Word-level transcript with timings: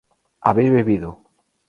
habéis 0.41 0.71
bebido 0.71 1.21